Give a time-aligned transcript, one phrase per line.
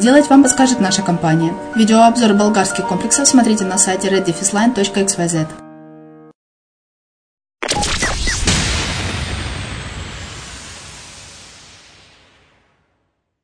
[0.00, 1.52] сделать, вам подскажет наша компания.
[1.76, 5.46] Видеообзор болгарских комплексов смотрите на сайте reddefisline.xyz.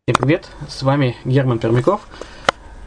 [0.06, 2.08] Всем привет, с вами Герман Пермяков.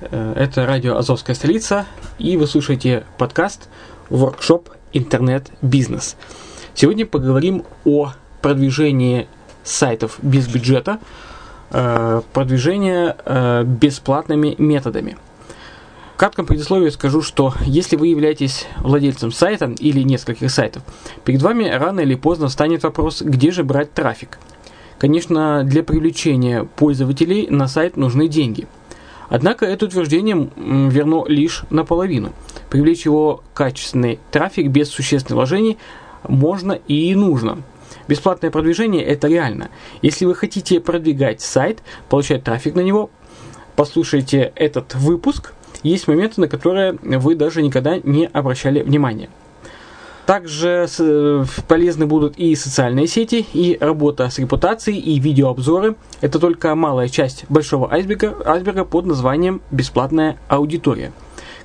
[0.01, 1.85] Э, это радио «Азовская столица»,
[2.17, 3.69] и вы слушаете подкаст
[4.09, 6.15] «Воркшоп Интернет-бизнес».
[6.73, 9.27] Сегодня поговорим о продвижении
[9.63, 10.99] сайтов без бюджета,
[11.71, 15.17] э, продвижение э, бесплатными методами.
[16.13, 20.83] В кратком предисловии скажу, что если вы являетесь владельцем сайта или нескольких сайтов,
[21.23, 24.37] перед вами рано или поздно встанет вопрос, где же брать трафик.
[24.97, 28.67] Конечно, для привлечения пользователей на сайт нужны деньги–
[29.29, 32.33] Однако это утверждение верно лишь наполовину.
[32.69, 35.77] Привлечь его качественный трафик без существенных вложений
[36.27, 37.59] можно и нужно.
[38.07, 39.69] Бесплатное продвижение– это реально.
[40.01, 43.09] Если вы хотите продвигать сайт, получать трафик на него,
[43.75, 45.53] послушайте этот выпуск.
[45.83, 49.29] Есть моменты, на которые вы даже никогда не обращали внимания.
[50.29, 55.95] Также э, полезны будут и социальные сети, и работа с репутацией, и видеообзоры.
[56.21, 61.13] Это только малая часть большого айсберга, айсберга под названием «бесплатная аудитория».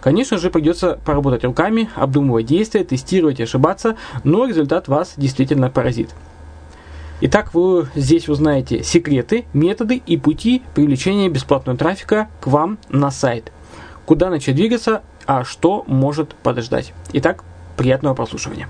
[0.05, 6.11] Конечно же, придется поработать руками, обдумывать действия, тестировать и ошибаться, но результат вас действительно поразит.
[7.23, 13.51] Итак, вы здесь узнаете секреты, методы и пути привлечения бесплатного трафика к вам на сайт.
[14.05, 16.93] Куда начать двигаться, а что может подождать.
[17.15, 17.43] Итак,
[17.77, 18.69] Приятного прослушивания.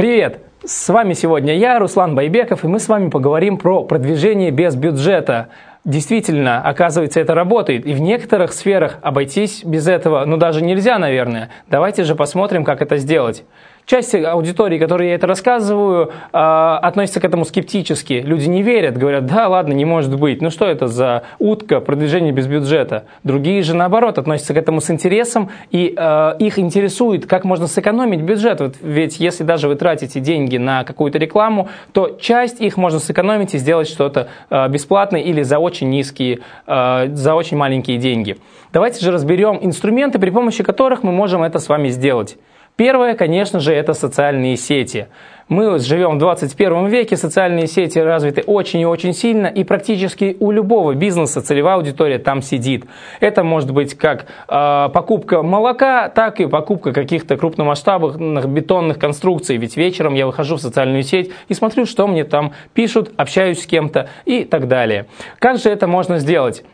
[0.00, 0.38] Привет!
[0.64, 5.50] С вами сегодня я, Руслан Байбеков, и мы с вами поговорим про продвижение без бюджета.
[5.84, 11.50] Действительно, оказывается, это работает, и в некоторых сферах обойтись без этого, ну, даже нельзя, наверное.
[11.68, 13.44] Давайте же посмотрим, как это сделать.
[13.90, 18.22] Часть аудитории, которой я это рассказываю, а, относится к этому скептически.
[18.24, 20.40] Люди не верят, говорят, да, ладно, не может быть.
[20.40, 23.06] Ну что это за утка, продвижение без бюджета?
[23.24, 28.20] Другие же, наоборот, относятся к этому с интересом, и э, их интересует, как можно сэкономить
[28.20, 28.60] бюджет.
[28.60, 33.54] Вот ведь если даже вы тратите деньги на какую-то рекламу, то часть их можно сэкономить
[33.54, 38.36] и сделать что-то э, бесплатное или за очень низкие, за очень маленькие деньги.
[38.72, 42.36] Давайте же разберем инструменты, при помощи которых мы можем это с вами сделать.
[42.80, 45.08] Первое, конечно же, это социальные сети.
[45.48, 50.50] Мы живем в 21 веке, социальные сети развиты очень и очень сильно, и практически у
[50.50, 52.86] любого бизнеса целевая аудитория там сидит.
[53.20, 59.58] Это может быть как э, покупка молока, так и покупка каких-то крупномасштабных бетонных конструкций.
[59.58, 63.66] Ведь вечером я выхожу в социальную сеть и смотрю, что мне там пишут, общаюсь с
[63.66, 65.04] кем-то и так далее.
[65.38, 66.64] Как же это можно сделать?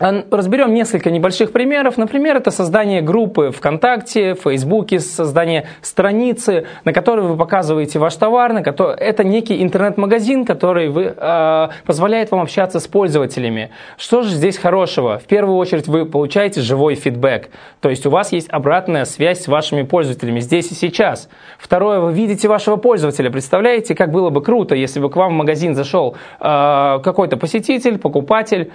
[0.00, 1.98] Разберем несколько небольших примеров.
[1.98, 8.54] Например, это создание группы ВКонтакте, Фейсбуке, создание страницы, на которой вы показываете ваш товар.
[8.54, 8.96] На который...
[8.96, 13.72] Это некий интернет-магазин, который вы, э, позволяет вам общаться с пользователями.
[13.98, 15.18] Что же здесь хорошего?
[15.18, 17.50] В первую очередь вы получаете живой фидбэк.
[17.82, 21.28] То есть у вас есть обратная связь с вашими пользователями здесь и сейчас.
[21.58, 23.30] Второе, вы видите вашего пользователя.
[23.30, 27.98] Представляете, как было бы круто, если бы к вам в магазин зашел э, какой-то посетитель,
[27.98, 28.72] покупатель,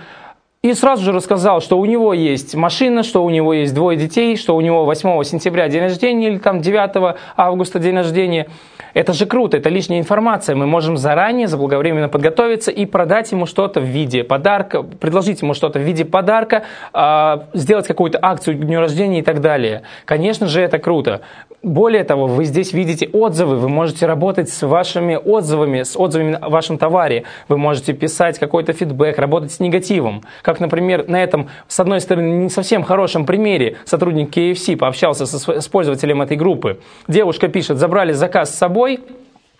[0.65, 4.35] и сразу же рассказал, что у него есть машина, что у него есть двое детей,
[4.35, 8.47] что у него 8 сентября день рождения или там 9 августа день рождения.
[8.95, 10.55] Это же круто, это лишняя информация.
[10.55, 15.79] Мы можем заранее, заблаговременно подготовиться и продать ему что-то в виде подарка, предложить ему что-то
[15.79, 16.63] в виде подарка,
[16.93, 19.83] а, сделать какую-то акцию к дню рождения и так далее.
[20.05, 21.21] Конечно же, это круто.
[21.61, 26.49] Более того, вы здесь видите отзывы, вы можете работать с вашими отзывами, с отзывами о
[26.49, 30.21] вашем товаре, вы можете писать какой-то фидбэк, работать с негативом.
[30.41, 35.61] Как, например, на этом, с одной стороны, не совсем хорошем примере сотрудник KFC пообщался со,
[35.61, 36.79] с пользователем этой группы.
[37.07, 38.99] Девушка пишет, забрали заказ с собой,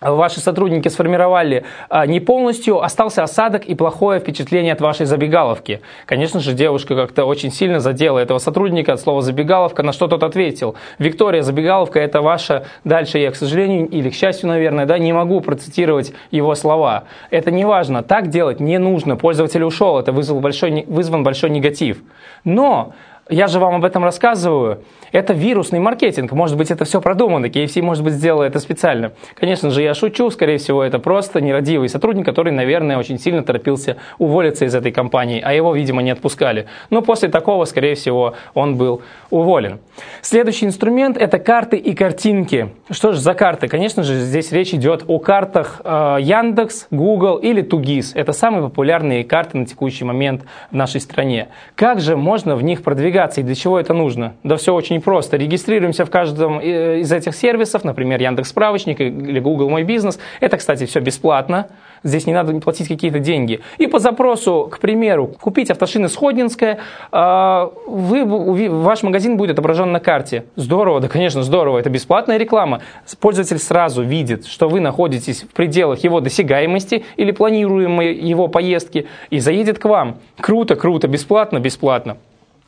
[0.00, 5.80] ваши сотрудники сформировали а, не полностью, остался осадок и плохое впечатление от вашей забегаловки.
[6.04, 10.22] Конечно же, девушка как-то очень сильно задела этого сотрудника от слова забегаловка, на что тот
[10.22, 10.76] ответил.
[10.98, 15.40] Виктория, забегаловка это ваша, дальше я, к сожалению, или к счастью, наверное, да, не могу
[15.40, 17.04] процитировать его слова.
[17.30, 21.98] Это не важно, так делать не нужно, пользователь ушел, это вызвал большой, вызван большой негатив.
[22.44, 22.94] Но
[23.28, 24.82] я же вам об этом рассказываю.
[25.10, 26.30] Это вирусный маркетинг.
[26.32, 27.46] Может быть, это все продумано.
[27.46, 29.12] KFC, может быть, сделал это специально.
[29.34, 30.30] Конечно же, я шучу.
[30.30, 35.40] Скорее всего, это просто нерадивый сотрудник, который, наверное, очень сильно торопился уволиться из этой компании,
[35.44, 36.66] а его, видимо, не отпускали.
[36.90, 39.80] Но после такого, скорее всего, он был уволен.
[40.22, 42.70] Следующий инструмент– это карты и картинки.
[42.90, 43.66] Что же за карты?
[43.66, 48.12] Конечно же, здесь речь идет о картах э, Яндекс, Google или Тугис.
[48.14, 51.48] Это самые популярные карты на текущий момент в нашей стране.
[51.74, 53.15] Как же можно в них продвигаться?
[53.16, 54.34] Продвигаться и для чего это нужно?
[54.42, 55.36] Да все очень просто.
[55.36, 60.18] Регистрируемся в каждом э, из этих сервисов, например, Яндекс Справочник или Google Мой Бизнес.
[60.40, 61.68] Это, кстати, все бесплатно.
[62.02, 63.60] Здесь не надо платить какие-то деньги.
[63.78, 66.78] И по запросу, к примеру, купить автошины Сходнинская,
[67.10, 68.24] а, вы,
[68.68, 70.44] ваш магазин будет отображен на карте.
[70.56, 71.78] Здорово, да, конечно, здорово.
[71.78, 72.80] Это бесплатная реклама.
[73.20, 79.40] Пользователь сразу видит, что вы находитесь в пределах его досягаемости или планируемой его поездки и
[79.40, 80.18] заедет к вам.
[80.40, 82.18] Круто, круто, бесплатно, бесплатно.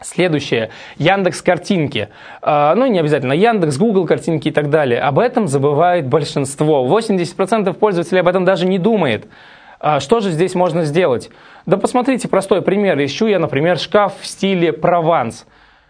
[0.01, 0.71] Следующее.
[0.97, 2.09] Яндекс картинки.
[2.41, 3.33] А, ну, не обязательно.
[3.33, 5.01] Яндекс, Google картинки и так далее.
[5.01, 6.87] Об этом забывает большинство.
[6.87, 9.27] 80% пользователей об этом даже не думает.
[9.81, 11.31] А что же здесь можно сделать?
[11.67, 13.03] Да посмотрите простой пример.
[13.05, 15.47] Ищу я, например, шкаф в стиле Прованс.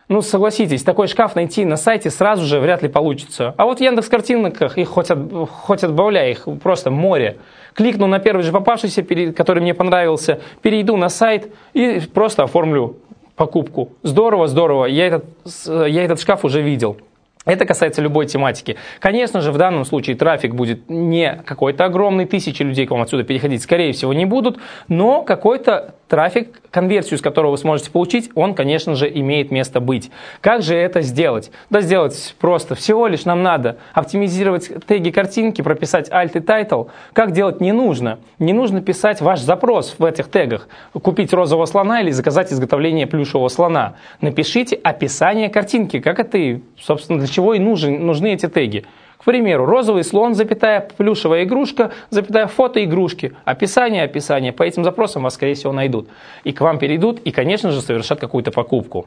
[0.09, 3.55] Ну, согласитесь, такой шкаф найти на сайте сразу же вряд ли получится.
[3.59, 5.19] А вот в Яндекс картинках их хоть, от,
[5.51, 7.37] хоть отбавляй, их просто море.
[7.75, 12.97] Кликну на первый же попавшийся, который мне понравился, перейду на сайт и просто оформлю
[13.39, 13.93] покупку.
[14.03, 15.25] Здорово, здорово, я этот,
[15.67, 16.99] я этот шкаф уже видел.
[17.49, 18.77] Это касается любой тематики.
[19.01, 23.25] Конечно же, в данном случае трафик будет не какой-то огромный, тысячи людей к вам отсюда
[23.25, 24.59] переходить, скорее всего, не будут,
[24.89, 30.11] но какой-то трафик, конверсию с которого вы сможете получить, он, конечно же, имеет место быть.
[30.43, 31.51] Как же это сделать?
[31.71, 32.75] Да сделать просто.
[32.75, 36.89] Всего лишь нам надо оптимизировать теги картинки, прописать alt и title.
[37.15, 38.19] Как делать не нужно.
[38.39, 40.69] Не нужно писать ваш запрос в этих тегах.
[40.93, 43.95] Купить розового слона или заказать изготовление плюшевого слона.
[44.21, 48.85] Напишите описание картинки, как это и, собственно, для чего и нужен, нужны эти теги.
[49.19, 54.53] К примеру, розовый слон, запятая, плюшевая игрушка, запятая, фото игрушки, описание, описание.
[54.53, 56.09] По этим запросам вас, скорее всего, найдут.
[56.45, 59.07] И к вам перейдут и, конечно же, совершат какую-то покупку.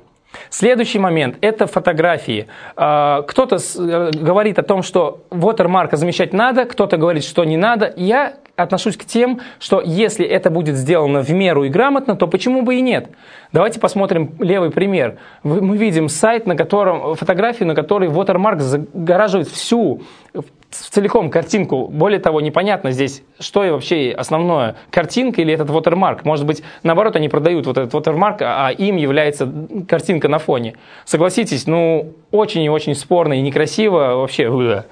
[0.50, 2.48] Следующий момент– это фотографии.
[2.76, 7.94] А, кто-то э, говорит о том, что watermark замещать надо, кто-то говорит, что не надо.
[7.98, 12.62] Я отношусь к тем, что если это будет сделано в меру и грамотно, то почему
[12.62, 13.10] бы и нет?
[13.52, 15.18] Давайте посмотрим левый пример.
[15.44, 20.02] Мы видим сайт, на котором фотографии, на которой watermark загораживает всю
[20.70, 21.88] целиком картинку.
[21.88, 26.22] Более того, непонятно здесь, что и вообще основное, картинка или этот watermark.
[26.24, 29.52] Может быть, наоборот, они продают вот этот watermark, а им является
[29.88, 30.76] картинка на фоне.
[31.04, 34.86] Согласитесь, ну, очень и очень спорно и некрасиво вообще.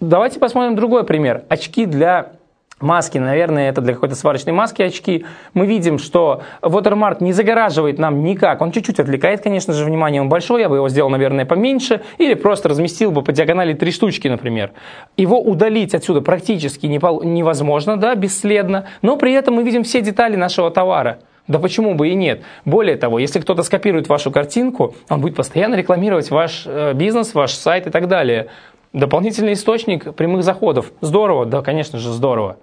[0.00, 1.44] Давайте посмотрим другой пример.
[1.48, 2.32] Очки для
[2.80, 8.22] маски, наверное, это для какой-то сварочной маски очки, мы видим, что watermark не загораживает нам
[8.24, 8.60] никак.
[8.60, 10.20] Он чуть-чуть отвлекает, конечно же, внимание.
[10.20, 12.02] Он большой, я бы его сделал, наверное, поменьше.
[12.18, 14.72] Или просто разместил бы по диагонали три штучки, например.
[15.16, 18.86] Его удалить отсюда практически невозможно, да, бесследно.
[19.02, 21.18] Но при этом мы видим все детали нашего товара.
[21.48, 22.42] Да почему бы и нет?
[22.64, 27.52] Более того, если кто-то скопирует вашу картинку, он будет постоянно рекламировать ваш э, бизнес, ваш
[27.54, 28.46] сайт и так далее.
[28.92, 30.92] Дополнительный источник прямых заходов.
[31.00, 32.58] Здорово, да, конечно же, здорово.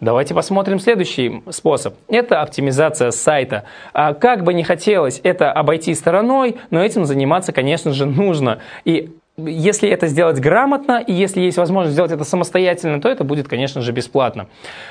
[0.00, 1.94] Давайте посмотрим следующий способ.
[2.08, 3.64] Это оптимизация сайта.
[3.92, 8.60] А как бы не хотелось это обойти стороной, но этим заниматься, конечно же, нужно.
[8.84, 13.48] И если это сделать грамотно, и если есть возможность сделать это самостоятельно, то это будет,
[13.48, 14.46] конечно же, бесплатно.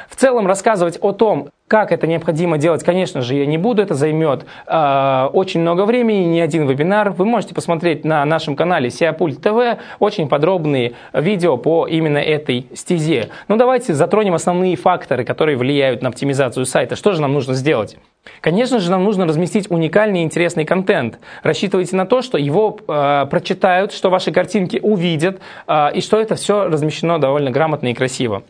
[0.10, 3.94] В целом рассказывать о том, как это необходимо делать, конечно же, я не буду, это
[3.94, 7.10] займет э, очень много времени, не один вебинар.
[7.10, 13.30] Вы можете посмотреть на нашем канале Сиапульт ТВ очень подробные видео по именно этой стезе.
[13.48, 16.96] Но давайте затронем основные факторы, которые влияют на оптимизацию сайта.
[16.96, 17.98] Что же нам нужно сделать?
[18.42, 21.20] Конечно же, нам нужно разместить уникальный и интересный контент.
[21.44, 26.36] Рассчитывайте на то, что его э, прочитают, что ваши картинки увидят, э, и что это
[26.36, 28.44] все размещено довольно грамотно и красиво.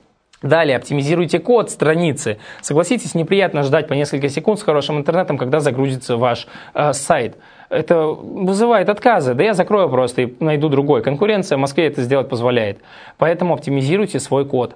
[0.43, 2.37] Далее, оптимизируйте код страницы.
[2.61, 7.37] Согласитесь, неприятно ждать по несколько секунд с хорошим интернетом, когда загрузится ваш э, сайт.
[7.69, 9.33] Это вызывает отказы.
[9.33, 11.01] Да я закрою просто и найду другой.
[11.01, 12.79] Конкуренция в Москве это сделать позволяет.
[13.17, 14.75] Поэтому оптимизируйте свой код.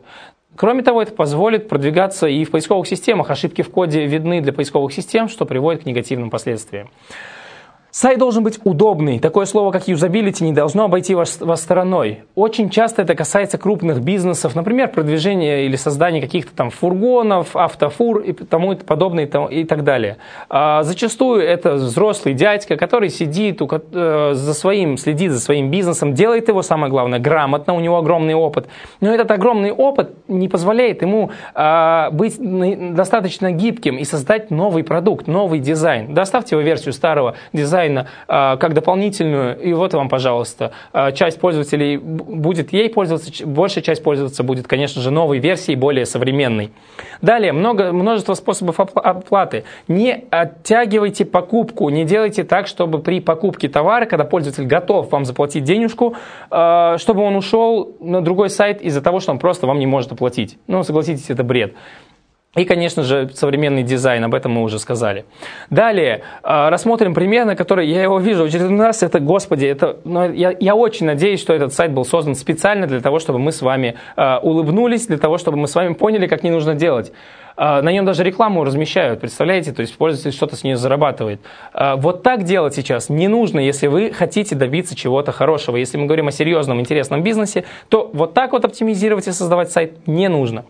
[0.56, 3.30] Кроме того, это позволит продвигаться и в поисковых системах.
[3.30, 6.90] Ошибки в коде видны для поисковых систем, что приводит к негативным последствиям.
[7.92, 9.20] Сайт должен быть удобный.
[9.20, 12.24] Такое слово, как юзабилити, не должно обойти вас, вас стороной.
[12.36, 18.32] Очень часто это касается крупных бизнесов, например, продвижения или создания каких-то там фургонов, автофур и
[18.32, 20.18] тому подобное и так далее.
[20.50, 26.14] А зачастую это взрослый дядька, который сидит у, э, за своим, следит за своим бизнесом,
[26.14, 28.68] делает его, самое главное, грамотно, у него огромный опыт.
[29.02, 32.38] Но этот огромный опыт не позволяет ему э, быть
[32.96, 36.14] достаточно гибким и создать новый продукт, новый дизайн.
[36.14, 41.40] Доставьте его версию старого дизайна дизайна а, как дополнительную, и вот вам, пожалуйста, а, часть
[41.40, 46.72] пользователей будет ей пользоваться, большая часть пользоваться будет, конечно же, новой версией, более современной.
[47.22, 49.64] Далее, много, множество способов оплаты.
[49.88, 55.64] Не оттягивайте покупку, не делайте так, чтобы при покупке товара, когда пользователь готов вам заплатить
[55.64, 56.16] денежку,
[56.50, 60.12] а, чтобы он ушел на другой сайт из-за того, что он просто вам не может
[60.12, 60.58] оплатить.
[60.68, 61.74] Ну, согласитесь, это бред.
[62.54, 65.24] И, конечно же, современный дизайн, об этом мы уже сказали.
[65.70, 69.04] Далее, а, рассмотрим пример, на который я его вижу в очередной раз.
[69.04, 73.00] Это, господи, это, ну, я, я очень надеюсь, что этот сайт был создан специально для
[73.00, 76.44] того, чтобы мы с вами э, улыбнулись, для того, чтобы мы с вами поняли, как
[76.44, 77.14] не нужно делать.
[77.56, 79.72] Э, на нем даже рекламу размещают, представляете?
[79.72, 81.40] То есть пользователь что-то с нее зарабатывает.
[81.74, 85.78] Э, вот так делать сейчас не нужно, если вы хотите добиться чего-то хорошего.
[85.78, 90.06] Если мы говорим о серьезном, интересном бизнесе, то вот так вот оптимизировать и создавать сайт
[90.06, 90.66] не нужно.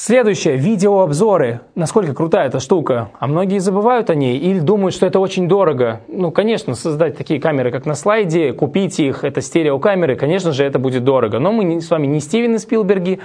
[0.00, 1.62] Следующее, видеообзоры.
[1.74, 3.10] Насколько крутая эта штука.
[3.18, 6.02] А многие забывают о ней или думают, что это очень дорого.
[6.06, 10.78] Ну, конечно, создать такие камеры, как на слайде, купить их, это стереокамеры, конечно же, это
[10.78, 11.40] будет дорого.
[11.40, 13.18] Но мы с вами не Стивены Спилберги.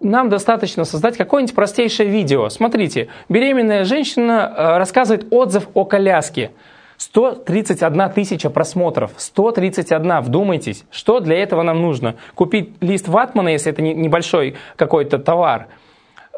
[0.00, 2.48] Нам достаточно создать какое-нибудь простейшее видео.
[2.48, 6.50] Смотрите, беременная женщина э, рассказывает отзыв о коляске.
[6.96, 9.12] 131 тысяча просмотров.
[9.16, 10.84] 131, вдумайтесь.
[10.90, 12.16] Что для этого нам нужно?
[12.34, 15.68] Купить лист ватмана, если это небольшой какой-то товар–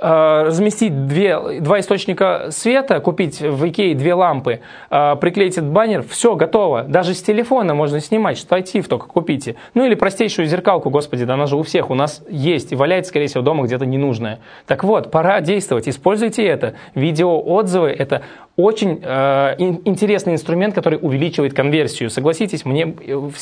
[0.00, 6.35] разместить две, два источника света, купить в Икее две лампы, э, приклеить этот баннер, все
[6.37, 6.83] готово.
[6.83, 9.57] Даже с телефона можно снимать, штатив только купите.
[9.75, 13.11] Ну или простейшую зеркалку, господи, да она же у всех у нас есть и валяется,
[13.11, 14.40] скорее всего, дома где-то ненужная.
[14.66, 16.75] Так вот, пора действовать, используйте это.
[16.95, 18.23] Видеоотзывы– это
[18.57, 22.11] очень э, интересный инструмент, который увеличивает конверсию.
[22.11, 22.95] Согласитесь, мне,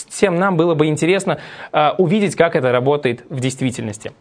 [0.09, 1.39] всем нам было бы интересно
[1.73, 4.13] э, увидеть, как это работает в действительности.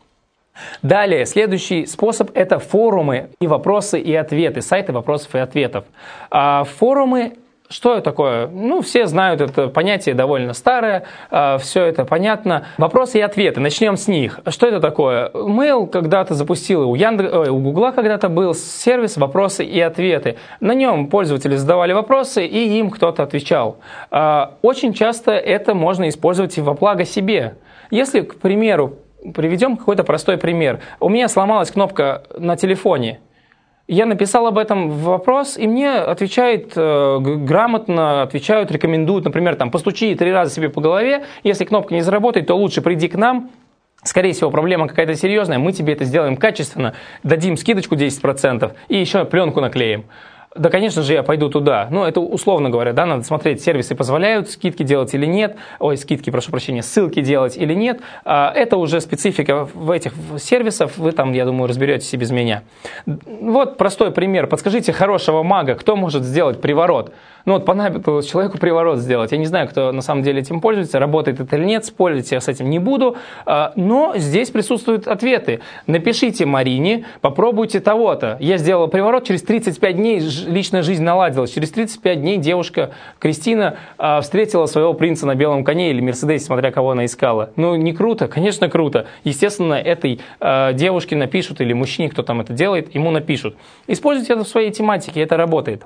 [0.81, 5.85] Далее, следующий способ– это форумы и вопросы и ответы, сайты вопросов и ответов.
[6.29, 7.33] А форумы
[7.69, 8.47] что такое?
[8.47, 12.65] Ну, все знают это понятие довольно старое, а, все это понятно.
[12.77, 14.39] Вопросы и ответы, начнем с них.
[14.47, 15.29] Что это такое?
[15.33, 20.37] Mail когда-то запустил, у, Яндекс, у Гугла когда-то был сервис «Вопросы и ответы».
[20.61, 23.79] На нем пользователи задавали вопросы, и им кто-то отвечал.
[24.11, 27.55] А, очень часто это можно использовать и во благо себе.
[27.91, 28.97] Если, к примеру,
[29.33, 30.79] Приведем какой-то простой пример.
[30.99, 33.19] У меня сломалась кнопка на телефоне.
[33.87, 40.13] Я написал об этом вопрос, и мне отвечают э, грамотно, отвечают, рекомендуют, например, там, постучи
[40.15, 43.49] три раза себе по голове, если кнопка не заработает, то лучше приди к нам,
[44.03, 46.93] Скорее всего, проблема какая-то серьезная, мы тебе это сделаем качественно,
[47.23, 50.05] дадим скидочку 10% и еще пленку наклеим.
[50.57, 51.87] Да, конечно же, я пойду туда.
[51.91, 55.55] Ну, это условно говоря, да, надо смотреть, сервисы позволяют скидки делать или нет.
[55.79, 58.01] Ой, скидки, прошу прощения, ссылки делать или нет.
[58.25, 60.97] А, это уже специфика в этих сервисах.
[60.97, 62.63] Вы там, я думаю, разберетесь и без меня.
[63.05, 64.47] Вот простой пример.
[64.47, 67.13] Подскажите хорошего мага, кто может сделать приворот?
[67.47, 69.31] Ну вот понадобилось человеку приворот сделать.
[69.31, 72.41] Я не знаю, кто на самом деле этим пользуется, работает это или нет, спорить я
[72.41, 73.15] с этим не буду.
[73.45, 75.61] А, но здесь присутствуют ответы.
[75.87, 78.35] Напишите Марине, попробуйте того-то.
[78.41, 81.51] Я сделал приворот, через 35 дней личная жизнь наладилась.
[81.51, 86.71] Через 35 дней девушка Кристина э, встретила своего принца на белом коне или Мерседесе, смотря
[86.71, 87.51] кого она искала.
[87.55, 88.27] Ну, не круто?
[88.27, 89.07] Конечно, круто.
[89.23, 93.55] Естественно, этой э, девушке напишут или мужчине, кто там это делает, ему напишут.
[93.87, 95.83] Используйте это в своей тематике, это работает.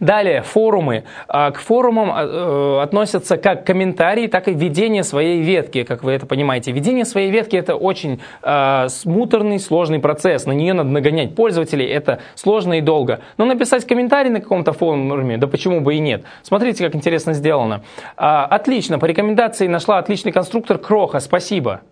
[0.00, 1.04] Далее, форумы.
[1.28, 6.12] А, к форумам а, э, относятся как комментарии, так и ведение своей ветки, как вы
[6.12, 6.72] это понимаете.
[6.72, 10.46] Ведение своей ветки– это очень э, муторный, сложный процесс.
[10.46, 13.20] На нее надо нагонять пользователей, это сложно и долго.
[13.36, 16.24] Но написать комментарий на каком-то форуме, да почему бы и нет.
[16.42, 17.82] Смотрите, как интересно сделано.
[18.16, 21.82] Отлично, по рекомендации нашла отличный конструктор Кроха, спасибо.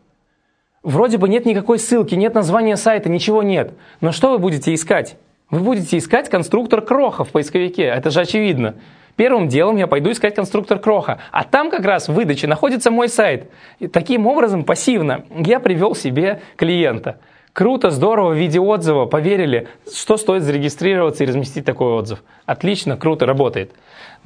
[0.83, 3.73] Вроде бы нет никакой ссылки, нет названия сайта, ничего нет.
[4.00, 5.16] Но что вы будете искать?
[5.49, 8.75] Вы будете искать конструктор кроха в поисковике, это же очевидно.
[9.15, 13.09] Первым делом я пойду искать конструктор кроха, а там как раз в выдаче находится мой
[13.09, 13.49] сайт.
[13.79, 17.21] И таким образом, пассивно, я привел себе клиента.
[17.53, 22.25] Круто, здорово, в виде отзыва, поверили, что стоит зарегистрироваться и разместить такой отзыв.
[22.45, 23.73] Отлично, круто, работает.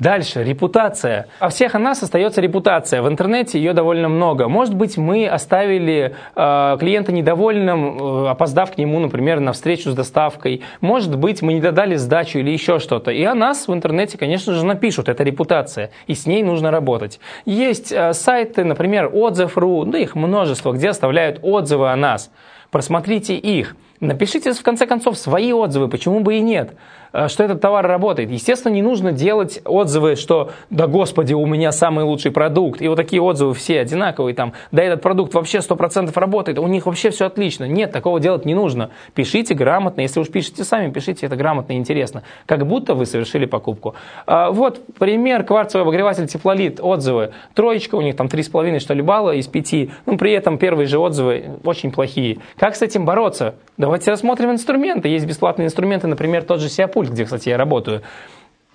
[0.00, 1.28] Дальше, репутация.
[1.40, 3.02] О всех о нас остается репутация.
[3.02, 4.48] В интернете ее довольно много.
[4.48, 9.94] Может быть, мы оставили э, клиента недовольным, э, опоздав к нему, например, на встречу с
[9.94, 10.62] доставкой.
[10.80, 13.10] Может быть, мы не додали сдачу или еще что-то.
[13.10, 15.10] И о нас в интернете, конечно же, напишут.
[15.10, 15.90] Это репутация.
[16.06, 17.20] И с ней нужно работать.
[17.44, 22.30] Есть э, сайты, например, отзыв.ру, да их множество, где оставляют отзывы о нас.
[22.70, 23.76] Просмотрите их.
[24.00, 26.74] Напишите, в конце концов, свои отзывы, почему бы и нет.
[27.12, 28.30] Э, что этот товар работает.
[28.30, 32.80] Естественно, не нужно делать отзывы, что «да господи, у меня самый лучший продукт».
[32.82, 34.34] И вот такие отзывы все одинаковые.
[34.34, 37.64] Там, «да этот продукт вообще 100% работает, у них вообще все отлично».
[37.64, 38.90] Нет, такого делать не нужно.
[39.14, 40.02] Пишите грамотно.
[40.02, 42.22] Если уж пишете сами, пишите это грамотно и интересно.
[42.46, 43.94] Как будто вы совершили покупку.
[44.26, 45.44] А, вот пример.
[45.44, 46.80] Кварцевый обогреватель теплолит.
[46.80, 47.32] Отзывы.
[47.54, 49.74] Троечка, у них там 3,5 что ли балла из 5.
[50.06, 52.38] Ну, при этом первые же отзывы очень плохие.
[52.58, 53.54] Как с этим бороться?
[53.90, 55.08] Давайте рассмотрим инструменты.
[55.08, 58.02] Есть бесплатные инструменты, например, тот же Сиапу пульт, где, кстати, я работаю.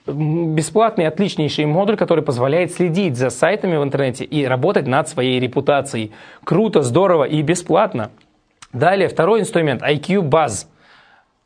[0.05, 6.12] Бесплатный, отличнейший модуль, который позволяет следить за сайтами в интернете и работать над своей репутацией.
[6.43, 8.12] Круто, здорово и бесплатно.
[8.74, 10.67] Далее, второй инструмент IQ Buzz.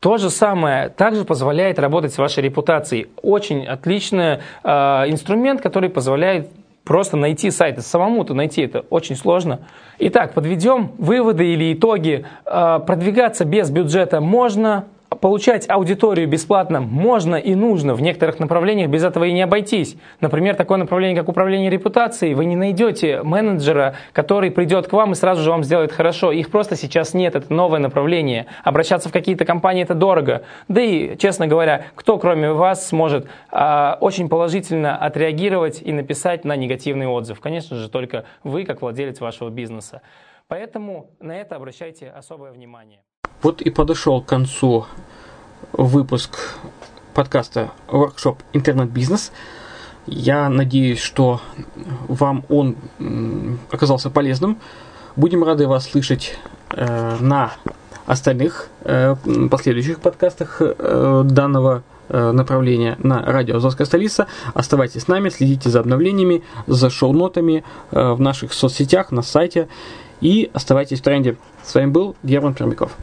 [0.00, 3.06] То же самое также позволяет работать с вашей репутацией.
[3.22, 4.70] Очень отличный э,
[5.06, 6.48] инструмент, который позволяет
[6.84, 7.84] просто найти сайт.
[7.84, 9.60] Самому-то найти это очень сложно.
[9.98, 12.24] Итак, подведем выводы или итоги.
[12.44, 19.04] Э, продвигаться без бюджета можно, получать аудиторию бесплатно можно и нужно в некоторых направлениях, без
[19.04, 19.96] этого и не обойтись.
[20.20, 25.14] Например, такое направление, как управление репутацией, вы не найдете менеджера, который придет к вам и
[25.14, 26.32] сразу же вам сделает хорошо.
[26.32, 28.46] Их просто сейчас нет, это новое направление.
[28.62, 30.42] Обращаться в какие-то компании это дорого.
[30.68, 36.56] Да и, честно говоря, кто кроме вас сможет а, очень положительно отреагировать и написать на
[36.56, 37.40] негативный отзыв?
[37.40, 40.02] Конечно же, только вы, как владелец вашего бизнеса.
[40.48, 43.00] Поэтому на это обращайте особое внимание.
[43.42, 44.84] Вот и подошел к концу
[45.72, 46.58] выпуск
[47.14, 49.32] подкаста Workshop Интернет-бизнес.
[50.06, 51.40] Я надеюсь, что
[52.06, 52.76] вам он
[53.70, 54.58] оказался полезным.
[55.16, 56.38] Будем рады вас слышать
[56.70, 57.52] э, на
[58.04, 59.16] остальных э,
[59.50, 64.26] последующих подкастах э, данного э, направления на радио Азовская столица.
[64.52, 69.68] Оставайтесь с нами, следите за обновлениями, за шоу-нотами э, в наших соцсетях, на сайте
[70.20, 71.36] и оставайтесь в тренде.
[71.64, 72.94] С вами был Герман Пермяков.